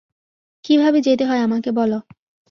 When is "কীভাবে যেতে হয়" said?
0.65-1.41